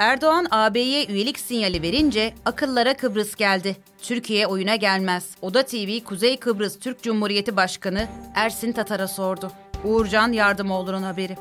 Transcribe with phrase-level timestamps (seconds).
[0.00, 3.76] Erdoğan AB'ye üyelik sinyali verince akıllara Kıbrıs geldi.
[4.02, 5.30] Türkiye oyuna gelmez.
[5.42, 9.52] Oda TV Kuzey Kıbrıs Türk Cumhuriyeti Başkanı Ersin Tatar'a sordu.
[9.84, 11.36] Uğurcan Yardımoğlu'nun haberi.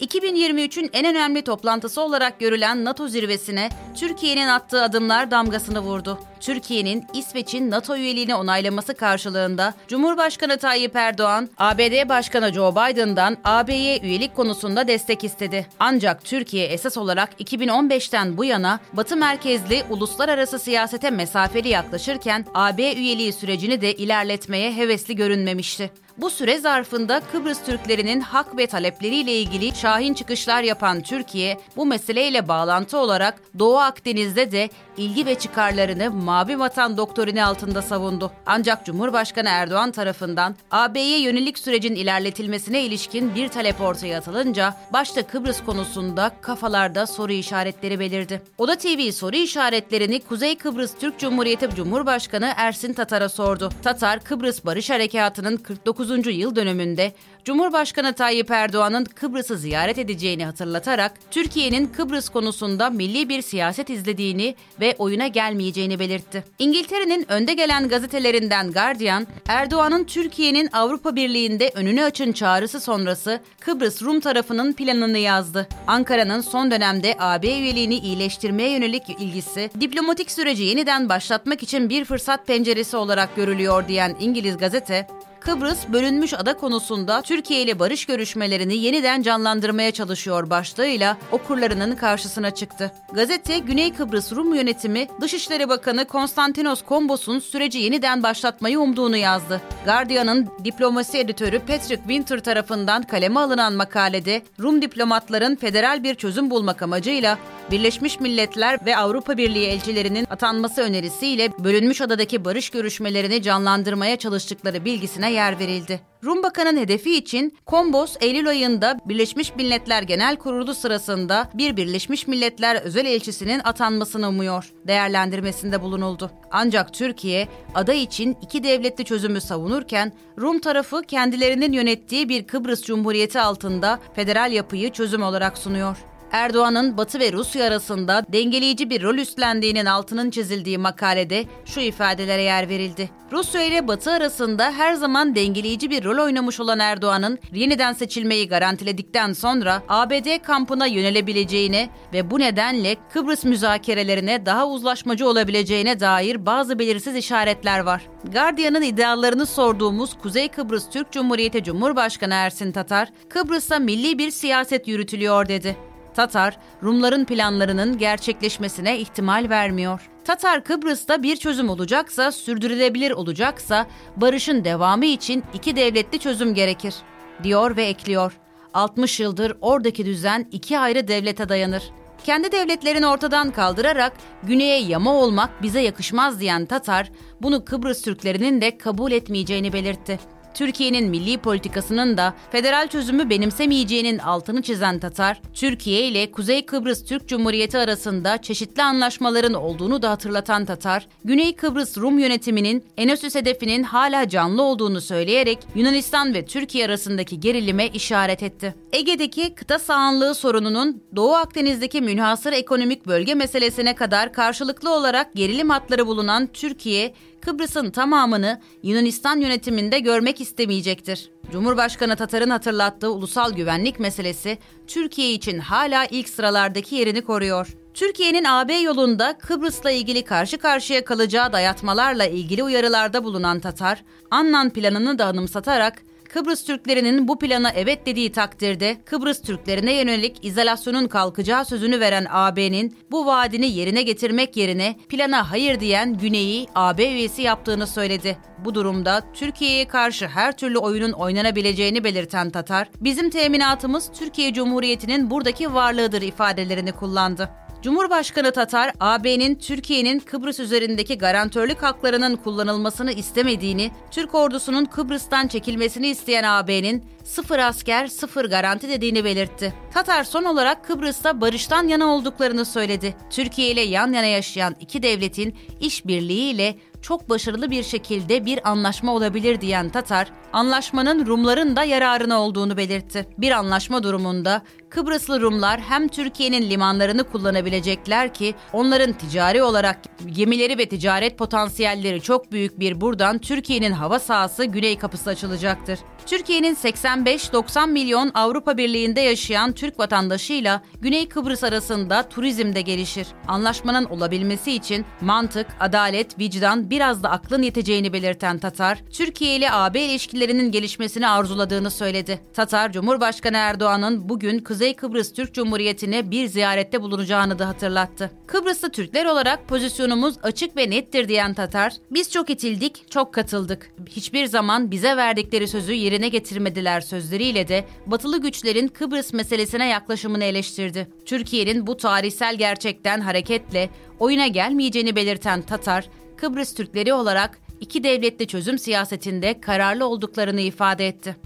[0.00, 6.18] 2023'ün en önemli toplantısı olarak görülen NATO zirvesine Türkiye'nin attığı adımlar damgasını vurdu.
[6.42, 14.36] Türkiye'nin İsveç'in NATO üyeliğini onaylaması karşılığında Cumhurbaşkanı Tayyip Erdoğan, ABD Başkanı Joe Biden'dan AB'ye üyelik
[14.36, 15.66] konusunda destek istedi.
[15.80, 23.32] Ancak Türkiye esas olarak 2015'ten bu yana Batı merkezli uluslararası siyasete mesafeli yaklaşırken AB üyeliği
[23.32, 25.90] sürecini de ilerletmeye hevesli görünmemişti.
[26.18, 32.48] Bu süre zarfında Kıbrıs Türklerinin hak ve talepleriyle ilgili şahin çıkışlar yapan Türkiye, bu meseleyle
[32.48, 38.32] bağlantı olarak Doğu Akdeniz'de de ilgi ve çıkarlarını Mavi Vatan doktrini altında savundu.
[38.46, 45.64] Ancak Cumhurbaşkanı Erdoğan tarafından AB'ye yönelik sürecin ilerletilmesine ilişkin bir talep ortaya atılınca başta Kıbrıs
[45.64, 48.42] konusunda kafalarda soru işaretleri belirdi.
[48.58, 53.70] Oda TV soru işaretlerini Kuzey Kıbrıs Türk Cumhuriyeti Cumhurbaşkanı Ersin Tatar'a sordu.
[53.82, 56.36] Tatar, Kıbrıs Barış Harekatı'nın 49.
[56.36, 57.12] yıl dönümünde
[57.44, 64.94] Cumhurbaşkanı Tayyip Erdoğan'ın Kıbrıs'ı ziyaret edeceğini hatırlatarak Türkiye'nin Kıbrıs konusunda milli bir siyaset izlediğini ve
[64.98, 66.44] oyuna gelmeyeceğini belirtti.
[66.58, 74.20] İngiltere'nin önde gelen gazetelerinden Guardian, Erdoğan'ın Türkiye'nin Avrupa Birliği'nde önünü açın çağrısı sonrası Kıbrıs Rum
[74.20, 75.68] tarafının planını yazdı.
[75.86, 82.46] Ankara'nın son dönemde AB üyeliğini iyileştirmeye yönelik ilgisi, diplomatik süreci yeniden başlatmak için bir fırsat
[82.46, 85.06] penceresi olarak görülüyor diyen İngiliz gazete,
[85.44, 92.92] Kıbrıs bölünmüş ada konusunda Türkiye ile barış görüşmelerini yeniden canlandırmaya çalışıyor başlığıyla okurlarının karşısına çıktı.
[93.12, 99.60] Gazete Güney Kıbrıs Rum yönetimi Dışişleri Bakanı Konstantinos Kombos'un süreci yeniden başlatmayı umduğunu yazdı.
[99.84, 106.82] Guardian'ın diplomasi editörü Patrick Winter tarafından kaleme alınan makalede Rum diplomatların federal bir çözüm bulmak
[106.82, 107.38] amacıyla
[107.70, 115.31] Birleşmiş Milletler ve Avrupa Birliği elçilerinin atanması önerisiyle bölünmüş adadaki barış görüşmelerini canlandırmaya çalıştıkları bilgisine
[115.32, 116.00] yer verildi.
[116.24, 122.82] Rum Bakan'ın hedefi için Kombos Eylül ayında Birleşmiş Milletler Genel Kurulu sırasında bir Birleşmiş Milletler
[122.82, 124.72] özel elçisinin atanmasını umuyor.
[124.86, 126.30] Değerlendirmesinde bulunuldu.
[126.50, 133.40] Ancak Türkiye ada için iki devletli çözümü savunurken Rum tarafı kendilerinin yönettiği bir Kıbrıs Cumhuriyeti
[133.40, 136.11] altında federal yapıyı çözüm olarak sunuyor.
[136.32, 142.68] Erdoğan'ın Batı ve Rusya arasında dengeleyici bir rol üstlendiğinin altının çizildiği makalede şu ifadelere yer
[142.68, 143.10] verildi.
[143.32, 149.32] Rusya ile Batı arasında her zaman dengeleyici bir rol oynamış olan Erdoğan'ın yeniden seçilmeyi garantiledikten
[149.32, 157.16] sonra ABD kampına yönelebileceğine ve bu nedenle Kıbrıs müzakerelerine daha uzlaşmacı olabileceğine dair bazı belirsiz
[157.16, 158.02] işaretler var.
[158.32, 165.48] Guardian'ın iddialarını sorduğumuz Kuzey Kıbrıs Türk Cumhuriyeti Cumhurbaşkanı Ersin Tatar, Kıbrıs'ta milli bir siyaset yürütülüyor
[165.48, 165.91] dedi.
[166.14, 170.10] Tatar, Rumların planlarının gerçekleşmesine ihtimal vermiyor.
[170.24, 173.86] Tatar Kıbrıs'ta bir çözüm olacaksa, sürdürülebilir olacaksa
[174.16, 176.94] barışın devamı için iki devletli çözüm gerekir,
[177.42, 178.38] diyor ve ekliyor.
[178.74, 181.82] 60 yıldır oradaki düzen iki ayrı devlete dayanır.
[182.24, 184.12] Kendi devletlerini ortadan kaldırarak
[184.42, 190.18] güneye yama olmak bize yakışmaz diyen Tatar, bunu Kıbrıs Türklerinin de kabul etmeyeceğini belirtti.
[190.54, 197.28] Türkiye'nin milli politikasının da federal çözümü benimsemeyeceğinin altını çizen Tatar, Türkiye ile Kuzey Kıbrıs Türk
[197.28, 204.28] Cumhuriyeti arasında çeşitli anlaşmaların olduğunu da hatırlatan Tatar, Güney Kıbrıs Rum yönetiminin Enosüs hedefinin hala
[204.28, 208.74] canlı olduğunu söyleyerek Yunanistan ve Türkiye arasındaki gerilime işaret etti.
[208.92, 216.06] Ege'deki kıta sahanlığı sorununun Doğu Akdeniz'deki münhasır ekonomik bölge meselesine kadar karşılıklı olarak gerilim hatları
[216.06, 217.14] bulunan Türkiye,
[217.44, 221.30] Kıbrıs'ın tamamını Yunanistan yönetiminde görmek istemeyecektir.
[221.52, 227.68] Cumhurbaşkanı Tatar'ın hatırlattığı ulusal güvenlik meselesi Türkiye için hala ilk sıralardaki yerini koruyor.
[227.94, 235.18] Türkiye'nin AB yolunda Kıbrıs'la ilgili karşı karşıya kalacağı dayatmalarla ilgili uyarılarda bulunan Tatar, Annan planını
[235.18, 242.00] da anımsatarak Kıbrıs Türklerinin bu plana evet dediği takdirde Kıbrıs Türklerine yönelik izolasyonun kalkacağı sözünü
[242.00, 248.38] veren AB'nin bu vaadini yerine getirmek yerine plana hayır diyen Güney'i AB üyesi yaptığını söyledi.
[248.64, 255.74] Bu durumda Türkiye'ye karşı her türlü oyunun oynanabileceğini belirten Tatar, bizim teminatımız Türkiye Cumhuriyeti'nin buradaki
[255.74, 257.50] varlığıdır ifadelerini kullandı.
[257.82, 266.44] Cumhurbaşkanı Tatar, AB'nin Türkiye'nin Kıbrıs üzerindeki garantörlük haklarının kullanılmasını istemediğini, Türk ordusunun Kıbrıs'tan çekilmesini isteyen
[266.44, 269.74] AB'nin sıfır asker, sıfır garanti dediğini belirtti.
[269.94, 273.14] Tatar son olarak Kıbrıs'ta barıştan yana olduklarını söyledi.
[273.30, 279.60] Türkiye ile yan yana yaşayan iki devletin işbirliğiyle çok başarılı bir şekilde bir anlaşma olabilir
[279.60, 283.26] diyen Tatar, anlaşmanın Rumların da yararına olduğunu belirtti.
[283.38, 290.88] Bir anlaşma durumunda Kıbrıslı Rumlar hem Türkiye'nin limanlarını kullanabilecekler ki onların ticari olarak gemileri ve
[290.88, 295.98] ticaret potansiyelleri çok büyük bir buradan Türkiye'nin hava sahası güney kapısı açılacaktır.
[296.26, 303.26] Türkiye'nin 85-90 milyon Avrupa Birliği'nde yaşayan Türk vatandaşıyla Güney Kıbrıs arasında turizm de gelişir.
[303.48, 310.00] Anlaşmanın olabilmesi için mantık, adalet, vicdan biraz da aklın yeteceğini belirten Tatar, Türkiye ile AB
[310.00, 312.40] ilişkilerinin gelişmesini arzuladığını söyledi.
[312.54, 318.30] Tatar, Cumhurbaşkanı Erdoğan'ın bugün Kuzey Kıbrıs Türk Cumhuriyeti'ne bir ziyarette bulunacağını da hatırlattı.
[318.46, 323.92] Kıbrıslı Türkler olarak pozisyonumuz açık ve nettir diyen Tatar, biz çok itildik, çok katıldık.
[324.08, 331.08] Hiçbir zaman bize verdikleri sözü yerine getirmediler sözleriyle de batılı güçlerin Kıbrıs meselesine yaklaşımını eleştirdi.
[331.26, 336.08] Türkiye'nin bu tarihsel gerçekten hareketle oyuna gelmeyeceğini belirten Tatar,
[336.42, 341.36] Kıbrıs Türkleri olarak iki devletli çözüm siyasetinde kararlı olduklarını ifade etti.